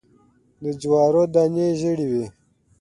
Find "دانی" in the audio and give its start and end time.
1.33-1.67